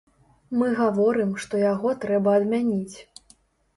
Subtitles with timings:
[0.61, 2.97] Мы гаворым, што яго трэба адмяніць.